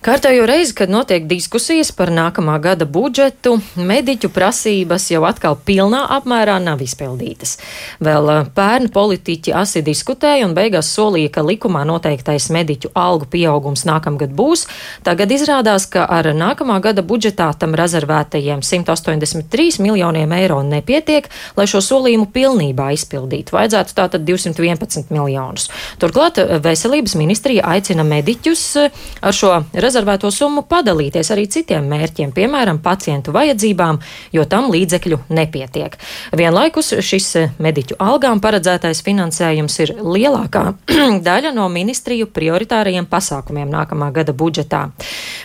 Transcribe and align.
Kārtējo 0.00 0.46
reizi, 0.48 0.72
kad 0.72 0.88
notiek 0.88 1.26
diskusijas 1.28 1.90
par 1.92 2.08
nākamā 2.08 2.54
gada 2.64 2.86
budžetu, 2.88 3.58
mediķu 3.76 4.30
prasības 4.32 5.10
jau 5.12 5.26
atkal 5.28 5.58
pilnā 5.60 5.98
apmērā 6.16 6.54
nav 6.64 6.80
izpildītas. 6.80 7.58
Vēl 8.00 8.30
eh, 8.32 8.46
pērn 8.56 8.88
politiķi 8.94 9.52
asi 9.52 9.82
diskutēja 9.84 10.46
un 10.48 10.54
beigās 10.56 10.88
solīja, 10.96 11.34
ka 11.34 11.44
likumā 11.44 11.82
noteiktais 11.84 12.46
mediķu 12.48 12.94
algu 12.96 13.28
pieaugums 13.28 13.84
nākamgad 13.84 14.32
būs. 14.38 14.62
Tagad 15.04 15.34
izrādās, 15.36 15.84
ka 15.92 16.06
ar 16.08 16.30
nākamā 16.32 16.78
gada 16.80 17.04
budžetā 17.04 17.50
tam 17.60 17.76
rezervētajiem 17.76 18.64
183 18.64 19.84
miljoniem 19.84 20.32
eiro 20.38 20.62
nepietiek, 20.64 21.28
lai 21.60 21.68
šo 21.68 21.84
solījumu 21.84 22.30
pilnībā 22.32 22.88
izpildītu. 22.96 23.58
Vajadzētu 23.58 23.98
tātad 24.00 24.24
211 24.24 25.12
miljonus. 25.12 25.68
Turklāt 26.00 26.40
eh, 26.40 26.56
veselības 26.56 27.18
ministrija 27.20 27.68
aicina 27.76 28.08
mediķus 28.16 28.66
eh, 28.86 29.06
ar 29.20 29.36
šo 29.36 29.60
rezervētāju 29.60 29.89
rezervēto 29.90 30.30
summu 30.30 30.62
padalīties 30.70 31.32
arī 31.34 31.48
citiem 31.50 31.88
mērķiem, 31.90 32.30
piemēram, 32.36 32.78
pacientu 32.84 33.34
vajadzībām, 33.34 33.98
jo 34.36 34.44
tam 34.46 34.70
līdzekļu 34.70 35.18
nepietiek. 35.34 35.96
Vienlaikus 36.38 36.94
šis 37.02 37.28
mediķu 37.62 37.98
algām 37.98 38.42
paredzētais 38.44 39.02
finansējums 39.06 39.78
ir 39.82 39.94
lielākā 39.98 40.64
daļa 41.28 41.54
no 41.56 41.66
ministriju 41.72 42.30
prioritārajiem 42.30 43.08
pasākumiem 43.10 43.72
nākamā 43.72 44.12
gada 44.14 44.36
budžetā. 44.36 44.86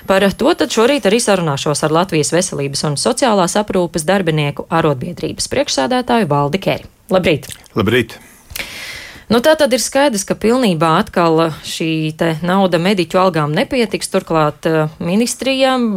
Par 0.06 0.28
to 0.38 0.54
tad 0.54 0.74
šorīt 0.76 1.10
arī 1.10 1.22
sarunāšos 1.24 1.82
ar 1.88 1.98
Latvijas 2.04 2.34
veselības 2.36 2.86
un 2.92 3.02
sociālās 3.02 3.58
aprūpes 3.58 4.06
darbinieku 4.06 4.70
arotbiedrības 4.70 5.50
priekšsēdētāju 5.50 6.30
Valdi 6.30 6.62
Keri. 6.62 6.90
Labrīt! 7.10 7.50
Labrīt! 7.74 8.18
Nu, 9.26 9.40
tā 9.42 9.56
tad 9.58 9.74
ir 9.74 9.82
skaidrs, 9.82 10.22
ka 10.28 10.36
pilnībā 10.38 10.92
atkal 11.02 11.48
šī 11.66 12.14
nauda 12.46 12.78
mediķu 12.82 13.18
algām 13.18 13.56
nepietiks. 13.58 14.12
Turklāt 14.14 14.68
eh, 14.70 14.92
ministrijām 15.02 15.88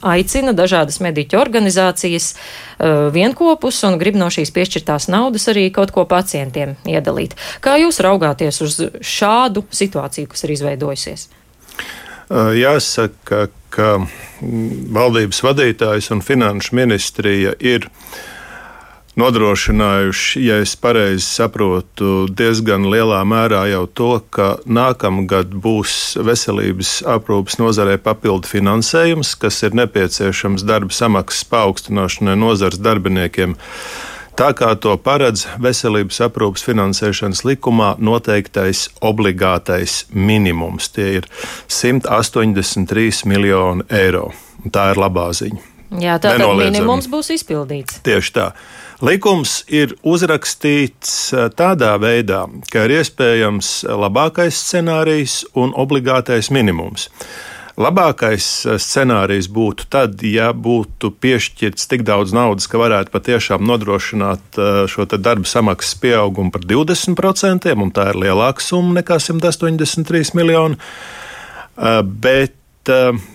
aicina 0.00 0.54
dažādas 0.56 0.96
mediķu 1.04 1.36
organizācijas 1.36 2.30
uh, 2.32 3.10
vienkopus 3.12 3.82
un 3.84 3.98
grib 4.00 4.16
no 4.16 4.30
šīs 4.32 4.52
piešķirtās 4.56 5.10
naudas 5.12 5.44
arī 5.52 5.66
kaut 5.74 5.92
ko 5.92 6.06
pacientiem 6.08 6.78
iedalīt. 6.88 7.36
Kā 7.60 7.76
jūs 7.82 8.00
raugāties 8.00 8.62
uz 8.64 8.78
šādu 9.04 9.66
situāciju, 9.68 10.30
kas 10.32 10.46
ir 10.46 10.54
izveidojusies? 10.56 11.28
Uh, 12.30 12.54
jāsaka, 12.56 13.50
ka 13.68 13.92
valdības 14.40 15.42
vadītājs 15.44 16.10
un 16.14 16.24
finanšu 16.24 16.76
ministrija 16.80 17.54
ir 17.60 17.90
nodrošinājuši, 19.18 20.42
ja 20.46 20.58
es 20.62 20.76
pareizi 20.78 21.24
saprotu, 21.26 22.28
diezgan 22.36 22.86
lielā 22.90 23.20
mērā 23.26 23.64
jau 23.72 23.86
to, 23.86 24.10
ka 24.30 24.50
nākamgad 24.66 25.54
būs 25.64 26.18
veselības 26.22 27.00
aprūpas 27.16 27.58
nozarē 27.60 27.98
papildu 28.02 28.50
finansējums, 28.50 29.34
kas 29.40 29.62
ir 29.66 29.74
nepieciešams 29.78 30.66
darba 30.68 30.94
samaksas 30.94 31.48
paaugstināšanai 31.50 32.38
nozars 32.38 32.80
darbiniekiem. 32.82 33.56
Tā 34.40 34.52
kā 34.56 34.70
to 34.80 34.94
paredz 35.04 35.42
veselības 35.60 36.22
aprūpas 36.24 36.62
finansēšanas 36.64 37.42
likumā 37.44 37.90
noteiktais 38.00 38.86
obligātais 39.04 40.04
minimums. 40.14 40.88
Tie 40.94 41.10
ir 41.18 41.28
183 41.68 43.26
miljoni 43.28 43.84
eiro. 43.90 44.30
Tā 44.72 44.92
ir 44.94 45.02
labā 45.02 45.28
ziņa. 45.36 45.69
Jā, 45.98 46.20
tā 46.22 46.36
tad 46.38 46.54
minimums 46.54 47.08
būs 47.10 47.32
izpildīts. 47.34 47.98
Tieši 48.06 48.34
tā. 48.36 48.50
Likums 49.02 49.64
ir 49.72 49.96
uzrakstīts 50.06 51.32
tādā 51.58 51.94
veidā, 51.98 52.44
ka 52.70 52.84
ir 52.86 53.00
iespējams 53.00 53.70
labākais 53.88 54.60
scenārijs 54.60 55.40
un 55.58 55.72
obligātais 55.74 56.52
minimums. 56.54 57.08
Labākais 57.80 58.44
scenārijs 58.82 59.48
būtu 59.48 59.86
tad, 59.88 60.20
ja 60.26 60.50
būtu 60.52 61.14
piešķirts 61.16 61.88
tik 61.88 62.04
daudz 62.04 62.34
naudas, 62.36 62.68
ka 62.68 62.76
varētu 62.82 63.14
patiešām 63.14 63.64
nodrošināt 63.64 64.60
šo 64.90 65.06
darba 65.16 65.48
samaksas 65.48 65.96
pieaugumu 66.02 66.52
par 66.52 66.66
20%, 66.68 67.72
un 67.72 67.94
tā 67.96 68.10
ir 68.12 68.20
lielāka 68.26 68.60
summa 68.60 69.00
nekā 69.00 69.16
183 69.24 70.36
miljoni. 70.36 70.76
Bet 72.04 72.59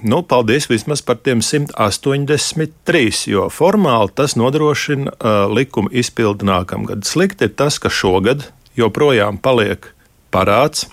nu, 0.02 0.22
paldies 0.26 0.66
vismaz 0.70 1.04
par 1.06 1.20
tiem 1.22 1.42
183, 1.46 3.28
jo 3.30 3.46
formāli 3.54 4.14
tas 4.18 4.34
nodrošina 4.40 5.14
uh, 5.14 5.46
likuma 5.54 5.92
izpildi 5.94 6.48
nākamgad. 6.50 7.06
Slikti 7.06 7.46
ir 7.50 7.54
tas, 7.54 7.78
ka 7.80 7.92
šogad 7.94 8.50
joprojām 8.80 9.38
paliek 9.38 9.92
parāds. 10.34 10.88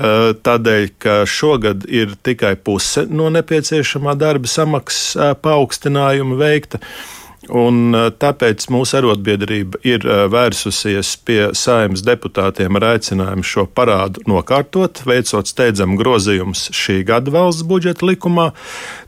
Uh, 0.00 0.32
tādēļ, 0.32 0.90
ka 0.98 1.22
šogad 1.28 1.86
ir 1.86 2.16
tikai 2.24 2.56
puse 2.56 3.06
no 3.06 3.28
nepieciešamā 3.30 4.16
darba 4.18 4.48
samaksas 4.48 5.36
paaugstinājuma 5.44 6.40
veikta. 6.40 6.80
Uh, 6.80 7.19
Un 7.50 7.94
eh, 7.96 8.08
tāpēc 8.14 8.68
mūsu 8.70 8.98
arotbiedrība 9.00 9.80
ir 9.86 10.04
eh, 10.06 10.22
vērsusies 10.30 11.12
pie 11.26 11.40
saimnes 11.56 12.04
deputātiem 12.06 12.78
ar 12.78 12.86
aicinājumu 12.92 13.46
šo 13.46 13.64
parādu 13.74 14.22
nokārtot, 14.30 15.02
veicot 15.08 15.50
steidzamu 15.50 15.98
grozījumus 15.98 16.68
šī 16.76 17.00
gada 17.08 17.34
valsts 17.34 17.66
budžeta 17.66 18.06
likumā. 18.06 18.50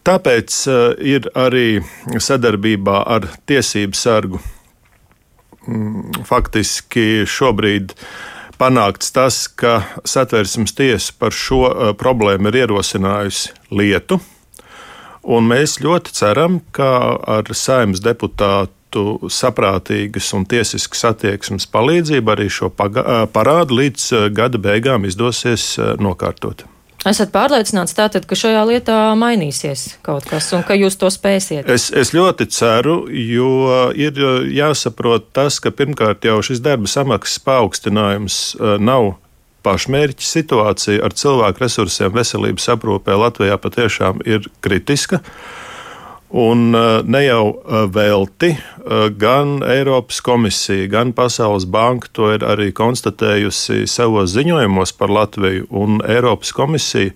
Tāpēc 0.06 0.58
eh, 0.66 0.82
ir 1.14 1.30
arī 1.38 1.68
sadarbībā 2.18 3.04
ar 3.14 3.30
Tiesību 3.46 3.98
sargu 3.98 4.42
mm, 5.66 6.26
faktiski 6.26 7.22
šobrīd 7.28 7.94
panākts 8.58 9.14
tas, 9.14 9.44
ka 9.46 9.80
satversmes 10.06 10.74
tiesa 10.78 11.14
par 11.18 11.34
šo 11.34 11.94
problēmu 11.98 12.50
ir 12.50 12.62
ierosinājusi 12.64 13.54
lietu 13.74 14.20
Un 15.22 15.46
mēs 15.46 15.78
ļoti 15.82 16.14
ceram, 16.16 16.60
ka 16.74 16.90
ar 17.38 17.50
saimnes 17.54 18.02
deputātu 18.02 19.30
saprātīgas 19.30 20.32
un 20.36 20.44
tiesiskas 20.50 21.06
attieksmes 21.12 21.68
palīdzību 21.70 22.34
arī 22.34 22.50
šo 22.52 22.72
parādu 22.74 23.78
līdz 23.78 24.10
gada 24.34 24.60
beigām 24.60 25.06
izdosies 25.08 25.76
nokārtot. 26.02 26.66
Esat 27.02 27.32
pārliecināts 27.34 27.96
tātad, 27.98 28.28
ka 28.30 28.36
šajā 28.38 28.60
lietā 28.68 28.96
mainīsies 29.18 29.96
kaut 30.06 30.28
kas 30.30 30.52
un 30.54 30.62
ka 30.62 30.76
jūs 30.78 30.94
to 31.00 31.10
spēsiet? 31.10 31.66
Es, 31.66 31.88
es 31.90 32.12
ļoti 32.14 32.46
ceru, 32.54 33.08
jo 33.10 33.90
ir 33.98 34.20
jāsaprot 34.54 35.32
tas, 35.34 35.58
ka 35.58 35.74
pirmkārt 35.74 36.22
jau 36.28 36.38
šis 36.46 36.62
darba 36.62 36.90
samaksas 36.90 37.42
paaugstinājums 37.42 38.38
nav 38.78 39.16
pašmērķa 39.62 40.26
situācija 40.26 41.02
ar 41.06 41.14
cilvēku 41.16 41.64
resursiem 41.64 42.14
veselības 42.14 42.68
aprūpē 42.74 43.16
Latvijā 43.18 43.58
patiešām 43.62 44.22
ir 44.28 44.48
kritiska. 44.64 45.22
Un 46.32 46.72
uh, 46.72 47.02
ne 47.04 47.20
jau 47.26 47.48
uh, 47.52 47.82
velti, 47.92 48.54
uh, 48.56 49.10
gan 49.12 49.58
Eiropas 49.68 50.22
komisija, 50.24 50.86
gan 50.88 51.12
Pasaules 51.12 51.66
banka 51.68 52.08
to 52.16 52.30
ir 52.32 52.44
arī 52.48 52.70
konstatējusi 52.72 53.84
savos 53.84 54.32
ziņojumos 54.32 54.94
par 54.96 55.12
Latviju. 55.12 55.66
Un 55.68 56.00
Eiropas 56.08 56.54
komisija 56.56 57.12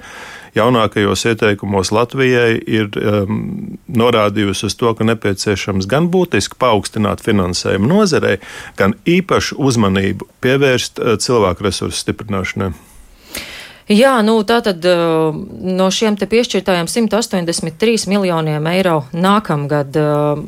jaunākajos 0.56 1.24
ieteikumos 1.30 1.94
Latvijai 1.96 2.58
ir 2.68 2.90
um, 3.00 3.78
norādījusi 3.88 4.68
uz 4.68 4.76
to, 4.76 4.92
ka 4.92 5.08
nepieciešams 5.08 5.88
gan 5.88 6.10
būtiski 6.12 6.60
paaugstināt 6.60 7.24
finansējumu 7.24 7.88
nozarei, 7.88 8.36
gan 8.76 8.98
īpašu 9.08 9.56
uzmanību 9.56 10.28
pievērst 10.44 11.00
cilvēku 11.24 11.64
resursu 11.70 12.04
stiprināšanai. 12.04 12.74
Jā, 13.92 14.16
nu 14.26 14.40
tā 14.42 14.58
tad 14.66 14.82
uh, 14.90 15.30
no 15.62 15.86
šiem 15.94 16.16
te 16.18 16.26
piešķirtājiem 16.26 16.88
183 16.90 18.08
miljoniem 18.10 18.66
eiro 18.72 19.04
nākamgad. 19.14 19.94
Uh, 19.94 20.42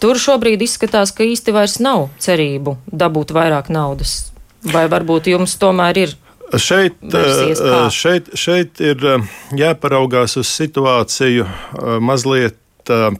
tur 0.00 0.18
šobrīd 0.18 0.64
izskatās, 0.64 1.12
ka 1.12 1.26
īsti 1.28 1.52
vairs 1.52 1.78
nav 1.84 2.08
cerību 2.22 2.78
dabūt 2.88 3.34
vairāk 3.36 3.68
naudas. 3.72 4.32
Vai 4.62 4.86
varbūt 4.88 5.28
jums 5.32 5.58
tomēr 5.60 5.98
ir 6.04 6.16
Šeit, 6.58 6.92
eh, 7.02 7.90
šeit, 7.90 8.28
šeit 8.36 8.80
ir 8.84 9.06
eh, 9.06 9.28
jāparaugās 9.56 10.36
uz 10.36 10.50
situāciju 10.52 11.46
eh, 11.46 11.94
mazliet 12.00 12.58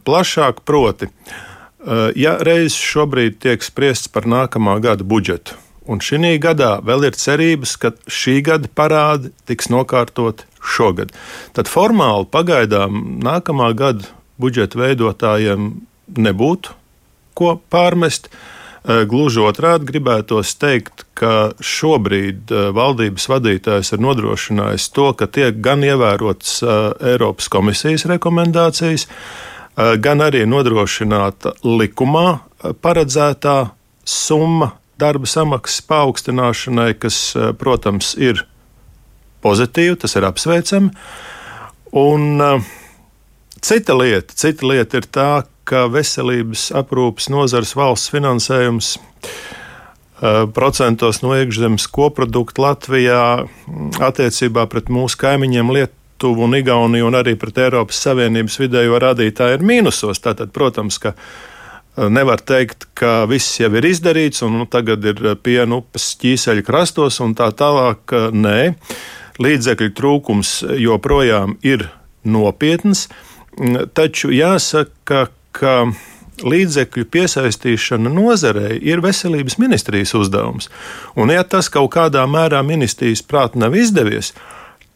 plašāk. 0.05 0.65
Proti, 0.67 1.07
ja 2.19 2.33
reiz 2.43 2.75
šobrīd 2.75 3.37
tiek 3.45 3.63
spriests 3.63 4.11
par 4.11 4.27
nākamā 4.27 4.75
gada 4.83 5.07
budžetu, 5.07 5.55
un 5.87 6.03
šī 6.03 6.37
gadā 6.43 6.77
vēl 6.85 7.09
ir 7.09 7.19
cerības, 7.19 7.77
ka 7.77 7.93
šī 8.07 8.41
gada 8.47 8.69
parādi 8.69 9.33
tiks 9.47 9.71
nokārtot 9.73 10.45
šogad, 10.63 11.13
tad 11.53 11.71
formāli 11.71 12.29
pagaidām 12.31 13.21
nākamā 13.23 13.73
gada 13.75 14.07
budžeta 14.39 14.79
veidotājiem 14.79 15.73
nebūtu 16.17 16.77
ko 17.35 17.57
pārmest. 17.73 18.29
Eh, 18.83 19.05
gluži 19.07 19.39
otrādi 19.47 19.87
gribētos 19.93 20.57
teikt, 20.59 21.05
ka 21.15 21.53
šobrīd 21.63 22.51
eh, 22.51 22.71
valdības 22.75 23.29
vadītājs 23.31 23.95
ir 23.95 24.03
nodrošinājis 24.03 24.89
to, 24.97 25.13
ka 25.15 25.29
tiek 25.31 25.61
gan 25.63 25.85
ievērotas 25.87 26.57
eh, 26.67 26.73
Eiropas 27.15 27.47
komisijas 27.53 28.09
rekomendācijas, 28.11 29.07
gan 29.73 30.21
arī 30.21 30.43
nodrošināta 30.45 31.55
likumā 31.65 32.43
paredzētā 32.85 33.55
summa 34.05 34.67
darba 35.01 35.29
samaksas 35.29 35.83
paaugstināšanai, 35.89 36.93
kas, 37.01 37.19
protams, 37.59 38.15
ir 38.21 38.45
pozitīva, 39.43 39.99
tas 40.03 40.17
ir 40.19 40.27
apsveicami. 40.29 40.93
Un 41.99 42.41
uh, 42.41 42.69
cita 43.61 43.97
lieta, 43.99 44.37
cita 44.39 44.69
lieta 44.69 45.03
ir 45.03 45.09
tā, 45.13 45.31
ka 45.69 45.87
veselības 45.93 46.71
aprūpas 46.75 47.29
nozars 47.31 47.75
valsts 47.79 48.11
finansējums 48.15 48.95
uh, 48.97 50.47
procentos 50.55 51.21
no 51.23 51.35
iekšzemes 51.37 51.87
koprodukta 51.93 52.65
Latvijā 52.65 53.23
mm, 53.45 53.93
attiecībā 54.03 54.67
pret 54.73 54.91
mūsu 54.93 55.21
kaimiņiem 55.21 55.75
Lietuvu 55.77 56.49
un 56.49 56.59
Igauniju 56.59 57.11
un 57.11 57.21
arī 57.21 57.37
pret 57.39 57.61
Eiropas 57.67 58.01
Savienības 58.07 58.59
vidējo 58.63 58.99
rādītāju 59.05 59.61
ir 59.61 59.67
mīnusos. 59.69 60.23
Tātad, 60.25 60.55
protams, 60.57 60.99
ka 61.03 61.13
uh, 61.13 61.52
nevar 61.97 62.41
teikt, 62.41 62.87
ka 62.97 63.25
viss 63.31 63.61
jau 63.61 63.71
ir 63.77 63.87
izdarīts 63.89 64.45
un 64.47 64.63
nu, 64.63 64.69
tagad 64.71 65.05
ir 65.05 65.21
piena 65.45 65.81
upes 65.83 66.13
ķīseļa 66.23 66.65
krastos 66.67 67.21
un 67.25 67.37
tā 67.39 67.51
tālāk. 67.57 68.15
Nē 68.33 68.73
līdzekļu 69.43 69.93
trūkums 69.97 70.57
joprojām 70.81 71.57
ir 71.65 71.89
nopietns, 72.25 73.09
taču 73.97 74.33
jāsaka, 74.33 75.27
ka 75.53 75.77
līdzekļu 76.43 77.07
piesaistīšana 77.13 78.11
nozarei 78.13 78.79
ir 78.81 79.03
veselības 79.05 79.59
ministrijas 79.61 80.15
uzdevums. 80.17 80.71
Un, 81.15 81.31
ja 81.31 81.45
tas 81.45 81.69
kaut 81.73 81.93
kādā 81.95 82.25
mērā 82.31 82.63
ministrijas 82.67 83.23
prātā 83.27 83.61
nav 83.61 83.77
izdevies, 83.79 84.33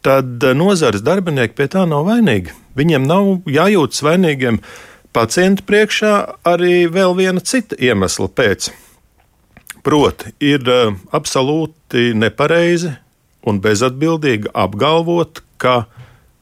tad 0.05 0.43
nozares 0.57 1.05
darbinieki 1.05 1.55
pie 1.57 1.69
tā 1.71 1.85
nav 1.89 2.07
vainīgi. 2.09 2.55
Viņiem 2.77 3.07
nav 3.09 3.49
jājūtas 3.49 4.03
vainīgiem 4.05 4.59
pacientu 5.17 5.65
priekšā 5.65 6.13
arī 6.45 6.85
vēl 6.93 7.15
viena 7.17 7.41
cita 7.41 7.77
iemesla 7.81 8.29
pēc. 8.37 8.69
Proti, 9.85 10.33
ir 10.43 10.61
uh, 10.69 10.93
absolūti 11.15 12.11
nepareizi 12.13 12.91
un 13.47 13.61
bezatbildīgi 13.63 14.51
apgalvot, 14.53 15.41
ka 15.57 15.87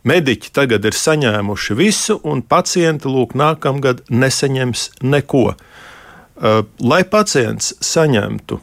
mediķi 0.08 0.52
tagad 0.56 0.88
ir 0.88 0.98
saņēmuši 0.98 1.78
visu, 1.78 2.18
un 2.28 2.42
pacienti 2.42 3.08
lūk 3.12 3.36
nākamgad 3.38 4.04
nesaņems 4.10 4.88
neko. 5.06 5.46
Uh, 5.54 6.64
lai 6.84 7.04
pacients 7.08 7.72
saņemtu 7.86 8.60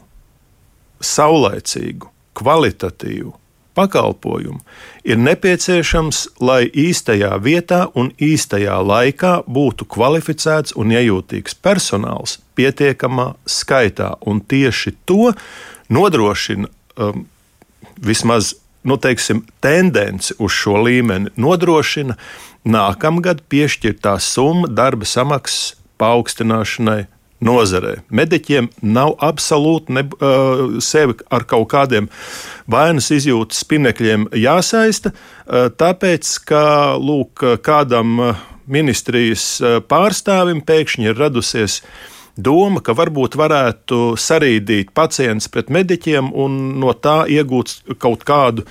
saulaicīgu, 1.03 2.11
kvalitatīvu 2.37 3.33
pakalpojumu, 3.75 4.59
ir 5.03 5.19
nepieciešams, 5.19 6.23
lai 6.39 6.67
īstajā 6.69 7.33
vietā 7.43 7.85
un 7.97 8.11
īstajā 8.21 8.77
laikā 8.85 9.33
būtu 9.49 9.87
kvalificēts 9.89 10.75
un 10.79 10.93
iejūtīgs 10.93 11.57
personāls 11.63 12.39
pietiekamā 12.57 13.33
skaitā, 13.49 14.13
un 14.25 14.41
tieši 14.41 14.95
to 15.09 15.33
nodrošina 15.89 16.69
um, 16.97 17.25
vismaz 17.97 18.53
nu, 18.83 18.97
teiksim, 18.97 19.43
tendence 19.63 20.35
uz 20.39 20.51
šo 20.51 20.81
līmeni 20.83 21.31
nodrošina 21.39 22.17
nākamgad 22.67 23.43
piešķirtā 23.51 24.17
summa 24.21 24.69
darba 24.71 25.07
samaksas 25.07 25.75
paaugstināšanai 26.01 27.05
nozarē. 27.43 27.97
Mediķiem 28.13 28.69
nav 28.81 29.15
absolūti 29.23 29.95
ne, 29.97 30.05
uh, 30.05 30.79
sevi 30.83 31.17
ar 31.33 31.47
kaut 31.49 31.69
kādiem 31.73 32.09
vainas 32.69 33.09
izjūtas 33.13 33.63
spinekļiem 33.65 34.29
jāsaista, 34.37 35.13
uh, 35.13 35.69
tāpēc, 35.73 36.37
ka 36.47 36.63
lūk, 36.99 37.43
kādam 37.65 38.35
ministrijas 38.63 39.57
pārstāvim 39.91 40.61
pēkšņi 40.63 41.09
ir 41.09 41.17
radusies 41.19 41.81
uh, 41.81 42.13
doma, 42.37 42.81
ka 42.81 42.95
varbūt 42.97 43.37
varētu 43.37 44.15
sarīdīt 44.19 44.91
pacients 44.95 45.49
pret 45.53 45.69
mediķiem 45.73 46.31
un 46.33 46.59
no 46.81 46.93
tā 46.97 47.23
iegūt 47.29 47.95
kaut 48.01 48.25
kādu 48.25 48.65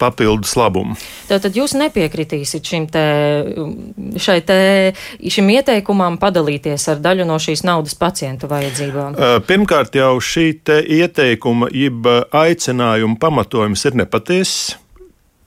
papildus 0.00 0.54
labumu. 0.58 0.96
Tātad 1.28 1.54
jūs 1.56 1.76
nepiekritīsiet 1.78 2.66
šim, 2.66 2.88
te, 2.90 3.04
šai 4.18 4.38
te, 4.48 4.58
šim 5.30 5.52
ieteikumam 5.52 6.18
padalīties 6.22 6.88
ar 6.92 7.02
daļu 7.04 7.28
no 7.28 7.38
šīs 7.42 7.64
naudas 7.68 7.94
pacientu 8.00 8.50
vajadzībām? 8.50 9.18
Pirmkārt, 9.46 9.96
jau 10.00 10.16
šī 10.18 10.48
ieteikuma, 10.98 11.68
jeb 11.76 12.08
aicinājuma 12.08 13.20
pamatojums 13.20 13.84
ir 13.88 13.98
nepatiesis, 14.02 14.76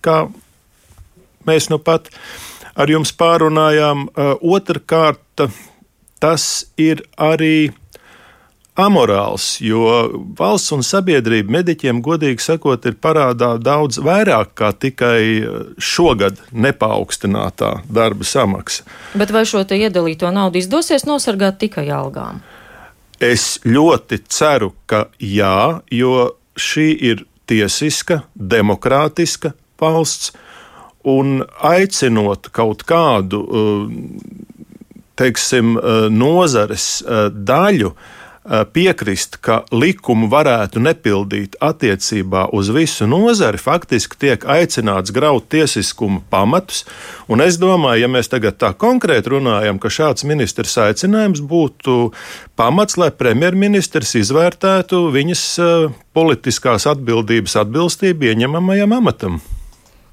kā 0.05 0.25
mēs 1.49 1.69
nu 1.73 1.81
pat 1.81 2.11
ar 2.75 2.91
jums 2.91 3.11
pārunājām. 3.17 4.07
Otrakārt, 4.45 5.47
tas 6.19 6.65
ir 6.77 7.03
arī 7.17 7.71
amorāls, 8.75 9.55
jo 9.63 9.87
valsts 10.35 10.73
un 10.75 10.83
sabiedrība 10.83 11.53
mediķiem, 11.59 12.01
godīgi 12.03 12.43
sakot, 12.43 12.85
ir 12.85 12.97
parādā 12.99 13.53
daudz 13.61 14.01
vairāk 14.03 14.51
kā 14.59 14.73
tikai 14.75 15.47
šogad 15.79 16.41
nepaukstinātā 16.51 17.71
darba 17.87 18.27
samaksa. 18.27 18.83
Bet 19.15 19.31
vai 19.31 19.45
šo 19.47 19.63
iedalīto 19.63 20.31
naudu 20.31 20.59
izdosies 20.59 21.07
nosargāt 21.07 21.61
tikai 21.63 21.87
algām? 21.87 22.43
Es 23.23 23.61
ļoti 23.63 24.19
ceru, 24.27 24.73
ka 24.91 25.05
jā, 25.23 25.79
jo 25.87 26.35
šī 26.59 26.89
ir 27.11 27.23
tiesiska, 27.47 28.25
demokrātiska 28.35 29.53
valsts, 29.79 30.33
un 31.05 31.45
aicinot 31.63 32.49
kaut 32.51 32.83
kādu 32.89 33.39
uh, 33.45 33.87
teiksim, 35.15 35.77
eh, 35.77 36.05
nozares 36.11 37.01
eh, 37.01 37.29
daļu 37.31 37.91
eh, 37.91 38.61
piekrist, 38.73 39.39
ka 39.41 39.63
likumu 39.71 40.27
varētu 40.29 40.81
nepildīt 40.83 41.55
attiecībā 41.63 42.49
uz 42.53 42.69
visu 42.75 43.07
nozari, 43.09 43.57
faktiski 43.57 44.19
tiek 44.21 44.45
aicināts 44.45 45.13
graut 45.15 45.47
tiesiskuma 45.49 46.21
pamatus. 46.29 46.83
Un 47.27 47.41
es 47.41 47.57
domāju, 47.61 48.03
ja 48.03 48.11
mēs 48.11 48.29
tagad 48.29 48.59
tā 48.61 48.73
konkrēti 48.77 49.33
runājam, 49.33 49.81
ka 49.81 49.89
šāds 49.89 50.27
ministrs 50.27 50.77
aicinājums 50.77 51.41
būtu 51.41 52.11
pamats, 52.59 52.99
lai 53.01 53.09
premjerministrs 53.11 54.15
izvērtētu 54.21 55.07
viņas 55.15 55.43
politiskās 56.15 56.87
atbildības 56.93 57.57
atbilstību 57.65 58.33
ieņemamajam 58.33 58.99
amatam. 58.99 59.43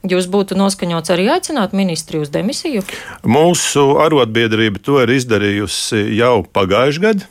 Jūs 0.02 0.26
būtu 0.26 0.56
noskaņots 0.58 1.12
arī 1.14 1.28
aicināt 1.30 1.74
ministri 1.78 2.18
uz 2.18 2.30
demisiju? 2.34 2.82
Mūsu 3.22 3.84
arotbiedrība 4.02 4.82
to 4.82 4.98
ir 5.04 5.12
izdarījusi 5.14 6.08
jau 6.18 6.40
pagājušajā 6.42 7.04
gadā. 7.04 7.28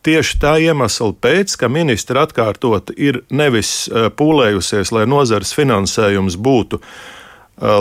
Tieši 0.00 0.38
tā 0.40 0.54
iemesla 0.64 1.10
pēc, 1.12 1.58
ka 1.60 1.68
ministra 1.68 2.22
atkārtot 2.24 2.94
ir 2.96 3.20
nevis 3.28 3.84
eh, 3.90 4.06
pūlējusies, 4.08 4.94
lai 4.96 5.04
nozares 5.10 5.52
finansējums 5.52 6.38
būtu 6.40 6.78
eh, 6.80 6.86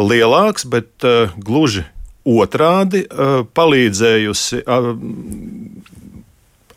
lielāks, 0.03 0.65
bet 0.67 1.07
eh, 1.07 1.31
gluži 1.37 1.85
otrādi 2.27 3.05
palīdzējusi 3.55 4.59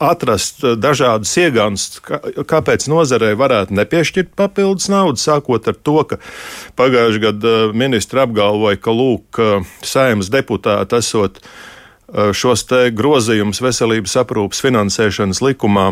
atrast 0.03 0.63
eh, 0.65 0.77
dažādus 0.79 1.33
iegānus, 1.41 1.89
kāpēc 2.49 2.87
nozarei 2.91 3.35
varētu 3.39 3.77
nepiešķirt 3.79 4.33
papildus 4.39 4.91
naudu, 4.93 5.21
sākot 5.23 5.69
ar 5.71 5.79
to, 5.79 5.99
ka 6.09 6.21
pagājušajā 6.79 7.27
gadā 7.27 7.59
eh, 7.67 7.77
ministra 7.85 8.27
apgalvoja, 8.27 8.81
ka 8.83 8.95
lūk, 8.97 9.43
eh, 9.43 9.77
saimnes 9.87 10.33
deputāti 10.33 11.01
esot 11.01 11.45
šos 12.13 12.67
grozījumus 12.93 13.63
veselības 13.65 14.19
aprūpas 14.21 14.59
finansēšanas 14.61 15.39
likumā 15.41 15.87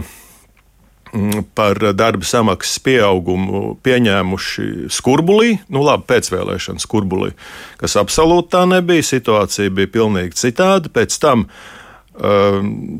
mm, 1.14 1.46
par 1.56 1.80
darba 1.96 2.28
samaksas 2.28 2.76
pieaugumu 2.84 3.78
pieņēmuši 3.80 4.90
skurbulī, 4.92 5.54
nu 5.72 5.80
labi, 5.86 6.04
pēcvēlēšana 6.12 6.84
skurbulī, 6.84 7.30
kas 7.80 7.96
absolūti 7.96 8.52
tā 8.52 8.66
nebija. 8.68 9.06
Situācija 9.14 9.72
bija 9.72 9.94
pilnīgi 9.96 10.36
citāda. 10.42 10.92
Pēc 10.92 11.16
tam 11.24 11.46
uh, 11.46 11.79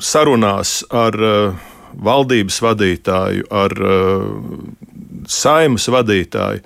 sarunās 0.00 0.80
ar 0.90 1.14
eh, 1.14 1.68
valdības 2.00 2.60
vadītāju, 2.62 3.48
ar 3.50 3.74
eh, 3.74 4.24
saimas 5.28 5.88
vadītāju. 5.90 6.62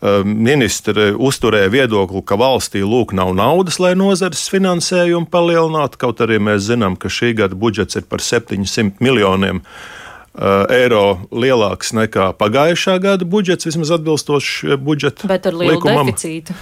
Ehm, 0.00 0.32
ministri 0.32 1.10
uzturēja 1.12 1.68
viedokli, 1.68 2.22
ka 2.24 2.38
valstī 2.40 2.80
lūk 2.80 3.12
nav 3.12 3.34
naudas, 3.36 3.76
lai 3.82 3.92
nozares 3.98 4.46
finansējumu 4.48 5.28
palielinātu, 5.28 6.00
kaut 6.00 6.22
arī 6.24 6.38
mēs 6.40 6.70
zinām, 6.70 6.96
ka 6.96 7.12
šī 7.12 7.34
gada 7.42 7.58
budžets 7.58 8.00
ir 8.00 8.06
par 8.08 8.24
700 8.24 8.96
miljoniem 9.04 9.60
eh, 9.60 10.64
eiro 10.78 11.20
lielāks 11.28 11.92
nekā 11.92 12.30
pagājušā 12.40 12.96
gada 13.04 13.28
budžets, 13.28 13.68
vismaz 13.68 13.92
atbilstoši 13.98 14.78
budžeta 14.80 15.28
Bet 15.28 15.50
ar 15.50 15.58
lielu 15.60 15.76
likumam. 15.76 16.08
deficītu. 16.08 16.56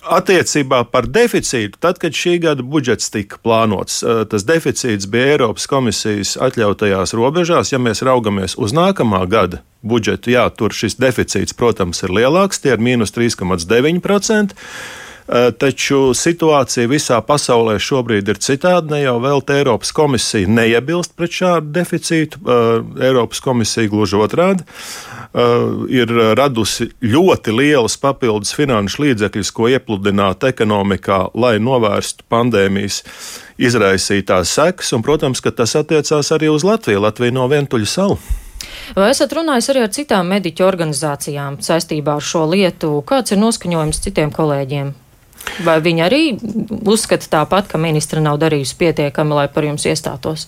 Attiecībā 0.00 0.80
par 0.88 1.04
deficītu, 1.12 1.76
tad, 1.80 1.98
kad 2.00 2.16
šī 2.16 2.38
gada 2.40 2.64
budžets 2.64 3.10
tika 3.12 3.36
plānots, 3.44 4.00
eh, 4.00 4.24
tas 4.24 4.46
deficīts 4.48 5.08
bija 5.10 5.34
Eiropas 5.34 5.66
komisijas 5.68 6.36
atļautajās 6.40 7.12
robežās. 7.12 7.72
Ja 7.72 7.78
mēs 7.78 8.00
raugamies 8.02 8.56
uz 8.56 8.72
nākamā 8.72 9.26
gada 9.28 9.60
budžetu, 9.82 10.32
jā, 10.32 10.48
tur 10.56 10.72
šis 10.72 10.96
deficīts, 10.96 11.56
protams, 11.56 12.02
ir 12.02 12.10
lielāks, 12.16 12.60
tie 12.60 12.72
ir 12.72 12.78
mīnus 12.78 13.12
3,9%. 13.12 14.56
Taču 15.30 16.10
situācija 16.16 16.90
visā 16.90 17.20
pasaulē 17.22 17.76
šobrīd 17.78 18.32
ir 18.32 18.40
citāda. 18.42 18.96
Ne 18.96 19.02
jau 19.04 19.18
vēl 19.22 19.44
te 19.46 19.60
Eiropas 19.60 19.92
komisija 19.94 20.50
neiebilst 20.50 21.14
pret 21.18 21.36
šādu 21.36 21.70
deficītu, 21.76 22.40
Eiropas 22.98 23.42
komisija 23.44 23.90
gluži 23.92 24.18
otrādi. 24.18 24.66
Uh, 24.66 25.86
ir 25.86 26.10
radusi 26.34 26.88
ļoti 27.02 27.52
lielus 27.54 27.94
papildus 28.02 28.50
finanšu 28.56 29.04
līdzekļus, 29.04 29.52
ko 29.54 29.68
iepludināt 29.70 30.42
ekonomikā, 30.48 31.20
lai 31.38 31.58
novērstu 31.62 32.26
pandēmijas 32.30 33.02
izraisītās 33.60 34.50
sekas. 34.58 34.90
Un, 34.96 35.04
protams, 35.06 35.42
ka 35.44 35.52
tas 35.54 35.76
attiecās 35.78 36.32
arī 36.34 36.50
uz 36.50 36.66
Latviju. 36.66 37.04
Latvija 37.06 37.36
no 37.36 37.46
vientuļa 37.50 37.86
salu. 37.86 38.18
Vai 38.96 39.12
esat 39.12 39.32
runājis 39.32 39.70
arī 39.70 39.84
ar 39.84 39.92
citām 39.94 40.32
mediķu 40.34 40.66
organizācijām 40.66 41.60
saistībā 41.62 42.18
ar 42.18 42.26
šo 42.26 42.44
lietu? 42.50 42.96
Kāds 43.06 43.30
ir 43.30 43.40
noskaņojums 43.40 44.02
citiem 44.02 44.34
kolēģiem? 44.34 44.90
Vai 45.64 45.76
viņi 45.84 46.02
arī 46.04 46.20
uzskata 46.88 47.26
tāpat, 47.34 47.68
ka 47.70 47.80
ministra 47.80 48.22
nav 48.24 48.38
darījusi 48.40 48.76
pietiekami, 48.80 49.36
lai 49.36 49.46
par 49.52 49.66
jums 49.66 49.84
iestātos? 49.88 50.46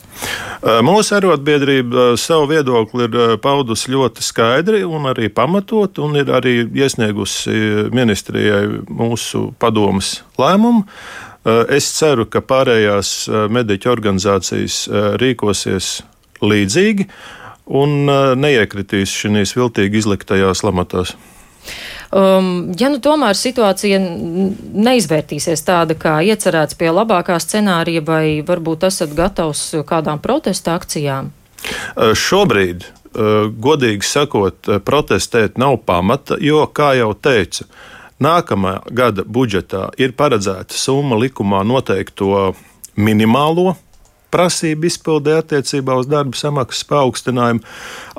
Mūsu 0.63 1.17
arotbiedrība 1.19 2.13
savu 2.21 2.49
viedokli 2.53 3.09
ir 3.09 3.19
paudusi 3.45 3.93
ļoti 3.93 4.25
skaidri 4.25 4.83
un 4.89 5.11
arī 5.11 5.29
pamatot, 5.33 6.01
un 6.05 6.17
ir 6.21 6.33
arī 6.33 6.63
iesniegusi 6.65 7.91
ministrijai 7.93 8.65
mūsu 8.89 9.51
padomas 9.61 10.21
lēmumu. 10.41 10.87
Es 11.75 11.89
ceru, 11.97 12.29
ka 12.31 12.41
pārējās 12.47 13.27
mediķu 13.51 13.91
organizācijas 13.91 14.85
rīkosies 15.19 15.97
līdzīgi 16.43 17.09
un 17.67 18.07
neiekritīs 18.39 19.13
šīs 19.23 19.57
viltīgi 19.59 20.03
izliktajās 20.03 20.63
lamatās. 20.67 21.17
Um, 22.13 22.73
ja 22.77 22.91
nu 22.93 22.99
tomēr 23.01 23.37
situācija 23.39 23.97
neizvērtīsies 23.97 25.63
tāda, 25.65 25.97
kā 25.97 26.19
iecerēts 26.29 26.77
pie 26.77 26.91
labākā 26.93 27.39
scenārija, 27.41 28.03
vai 28.05 28.25
varbūt 28.45 28.85
esat 28.85 29.15
gatavs 29.17 29.63
kādām 29.89 30.21
protesta 30.21 30.75
akcijām? 30.77 31.31
Uh, 31.97 32.13
šobrīd, 32.13 32.85
uh, 32.85 33.49
godīgi 33.49 34.05
sakot, 34.05 34.61
uh, 34.69 34.83
protestēt 34.85 35.57
nav 35.63 35.79
pamata, 35.89 36.37
jo, 36.37 36.67
kā 36.69 36.93
jau 37.01 37.15
teicu, 37.17 37.65
nākamā 38.21 38.75
gada 38.93 39.25
budžetā 39.25 39.89
ir 39.97 40.13
paredzēta 40.13 40.77
summa 40.77 41.17
likumā 41.17 41.63
noteikto 41.65 42.53
minimālo 43.01 43.73
prasību 44.33 44.89
izpildē 44.89 45.39
attiecībā 45.43 45.97
uz 46.01 46.09
darba 46.11 46.39
samaksas 46.39 46.87
paaugstinājumu. 46.91 47.65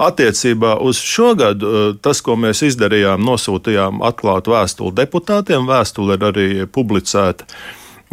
Attiecībā 0.07 0.77
uz 0.85 1.01
šo 1.01 1.33
gadu 1.39 1.69
eh, 1.69 1.85
tas, 2.01 2.23
ko 2.25 2.37
mēs 2.39 2.63
izdarījām, 2.69 3.23
nosūtījām 3.27 4.03
atklātu 4.05 4.55
vēstuli 4.55 4.97
deputātiem. 5.03 5.69
Vēstule 5.69 6.19
ir 6.19 6.27
arī 6.31 6.49
publicēta 6.71 7.49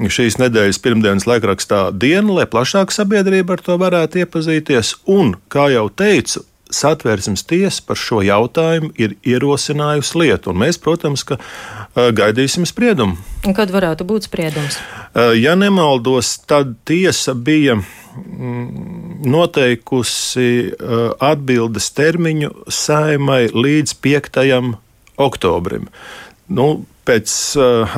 šīs 0.01 0.39
nedēļas 0.41 0.79
pirmdienas 0.81 1.27
laikrakstā 1.29 1.91
diena, 1.93 2.39
lai 2.39 2.47
plašāka 2.49 2.95
sabiedrība 2.95 3.59
ar 3.59 3.65
to 3.67 3.77
varētu 3.81 4.23
iepazīties. 4.23 4.95
Un, 5.13 5.35
kā 5.53 5.69
jau 5.75 5.91
teicu, 5.93 6.45
satversmes 6.71 7.45
tiesa 7.47 7.83
par 7.87 7.99
šo 7.99 8.21
jautājumu 8.25 8.93
ir 9.01 9.17
ierosinājusi 9.27 10.19
lietu, 10.23 10.53
un 10.53 10.63
mēs, 10.63 10.79
protams, 10.83 11.25
ka 11.27 11.39
eh, 11.39 12.11
gaidīsim 12.17 12.67
spriedumu. 12.69 13.19
Un 13.47 13.57
kad 13.57 13.73
varētu 13.75 14.07
būt 14.09 14.29
spriedums? 14.29 14.79
Eh, 15.15 15.35
ja 15.41 15.57
nemaldos, 15.59 16.37
tad 16.51 16.77
tiesa 16.89 17.35
bija 17.35 17.77
mm, 17.81 19.21
noteikusi 19.31 20.51
eh, 20.71 20.99
atbildes 21.19 21.91
termiņu 21.97 22.55
saimai 22.71 23.47
līdz 23.55 23.97
5. 24.03 24.43
oktobrim. 25.21 25.91
Nu, 26.51 26.73
pēc 27.07 27.31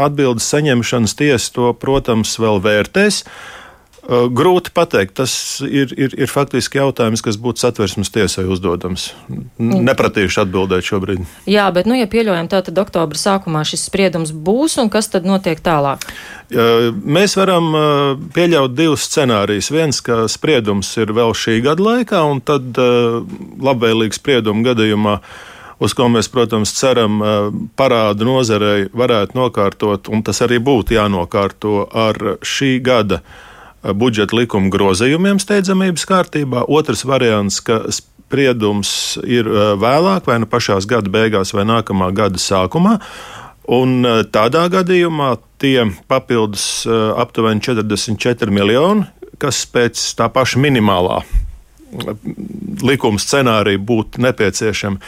atbildes 0.00 0.46
saņemšanas 0.52 1.14
tiesa 1.18 1.52
to, 1.52 1.72
protams, 1.76 2.34
vēl 2.40 2.60
vērtēs. 2.64 3.24
Uh, 3.24 3.61
Grūti 4.02 4.72
pateikt. 4.74 5.14
Tas 5.20 5.32
ir, 5.62 5.92
ir, 5.94 6.14
ir 6.18 6.30
faktiski 6.30 6.80
jautājums, 6.80 7.22
kas 7.22 7.36
būtu 7.38 7.62
satversmes 7.62 8.10
tiesai 8.10 8.48
uzdodams. 8.50 9.12
Nepratīšu 9.62 10.42
atbildēt 10.42 10.88
šobrīd. 10.88 11.22
Jā, 11.46 11.68
bet, 11.74 11.86
nu, 11.86 11.94
ja 11.94 12.08
pieļaujam, 12.10 12.48
tā 12.50 12.64
tad 12.66 12.80
oktobra 12.82 13.20
sākumā 13.20 13.62
šis 13.68 13.86
spriedums 13.86 14.34
būs, 14.34 14.74
un 14.82 14.90
kas 14.90 15.06
tad 15.12 15.28
notiek 15.28 15.62
tālāk? 15.62 16.02
Mēs 16.50 17.36
varam 17.38 17.70
pieļaut 18.34 18.74
divus 18.74 19.06
scenārijus. 19.06 19.70
Viens, 19.70 20.02
ka 20.02 20.24
spriedums 20.30 20.90
ir 20.98 21.14
vēl 21.14 21.30
šī 21.38 21.60
gada 21.62 21.86
laikā, 21.86 22.24
un 22.26 22.42
tad 22.42 22.82
labvēlīgs 23.62 24.18
sprieduma 24.18 24.66
gadījumā 24.72 25.20
uz 25.82 25.94
ko 25.98 26.08
mēs, 26.10 26.28
protams, 26.30 26.74
ceram, 26.78 27.22
parādu 27.78 28.26
nozarei 28.26 28.90
varētu 28.90 29.38
nokārtot, 29.38 30.10
un 30.10 30.22
tas 30.26 30.42
arī 30.44 30.60
būtu 30.62 30.98
jānokārto 30.98 31.86
ar 31.90 32.36
šī 32.42 32.76
gada 32.84 33.22
budžeta 33.82 34.36
likuma 34.38 34.70
grozījumiem 34.72 35.40
steidzamības 35.42 36.06
kārtībā. 36.08 36.64
Otrs 36.70 37.04
variants, 37.08 37.60
ka 37.64 37.82
spriedums 37.92 39.18
ir 39.26 39.50
vēlāk, 39.82 40.26
vai 40.30 40.38
nu 40.42 40.48
pašās 40.50 40.86
gada 40.90 41.10
beigās, 41.12 41.54
vai 41.56 41.66
nākamā 41.68 42.12
gada 42.16 42.40
sākumā. 42.40 42.98
Un 43.72 44.02
tādā 44.34 44.66
gadījumā 44.72 45.36
tie 45.62 45.86
papildus 46.10 46.84
aptuveni 46.88 47.62
44 47.62 48.54
miljoni, 48.54 49.06
kas 49.42 49.64
pēc 49.70 50.02
tā 50.18 50.30
paša 50.32 50.62
minimālā 50.62 51.22
likuma 52.82 53.20
scenārija 53.20 53.80
būtu 53.80 54.22
nepieciešami, 54.24 55.00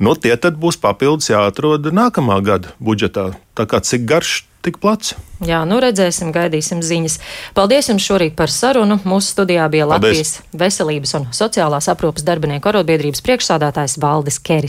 nu, 0.00 0.14
tie 0.16 0.36
tad 0.40 0.60
būs 0.60 0.80
papildus 0.80 1.30
jāatrod 1.32 1.90
nākamā 1.94 2.40
gada 2.44 2.74
budžetā. 2.80 3.32
Tā 3.58 3.66
kā 3.68 3.82
cik 3.84 4.06
garš 4.08 4.40
tik 4.64 4.76
plats. 4.80 5.14
Jā, 5.44 5.62
nu 5.68 5.78
redzēsim, 5.80 6.34
gaidīsim 6.36 6.82
ziņas. 6.84 7.16
Paldies 7.56 7.88
jums 7.88 8.04
šorīt 8.04 8.36
par 8.36 8.52
sarunu. 8.52 8.98
Mūsu 9.08 9.32
studijā 9.32 9.66
bija 9.72 9.86
Paldies. 9.88 10.10
Latvijas 10.20 10.62
veselības 10.62 11.14
un 11.16 11.28
sociālās 11.36 11.88
aprūpas 11.92 12.26
darbinieku 12.26 12.68
arotbiedrības 12.72 13.24
priekšsādātājs 13.24 13.96
Valdis 14.02 14.36
Keris. 14.44 14.68